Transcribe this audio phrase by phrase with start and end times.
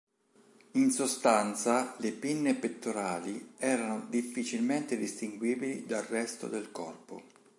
[0.71, 7.21] In sostanza, le pinne pettorali erano difficilmente distinguibili dal resto del corpo.